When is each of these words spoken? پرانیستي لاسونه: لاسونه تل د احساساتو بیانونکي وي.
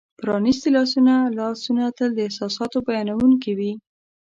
پرانیستي 0.19 0.69
لاسونه: 0.75 1.13
لاسونه 1.37 1.83
تل 1.97 2.09
د 2.15 2.19
احساساتو 2.27 2.77
بیانونکي 2.87 3.51
وي. 3.57 3.71